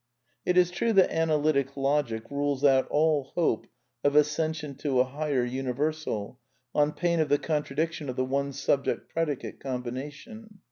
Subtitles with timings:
[0.47, 3.67] It is true that Analytic Logic rules out all hope
[4.03, 6.39] of ascension to a highest universal,
[6.73, 10.57] on pain of the contradic tion of the One Subject Predicate combination.